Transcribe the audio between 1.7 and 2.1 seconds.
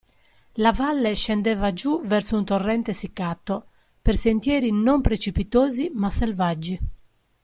giù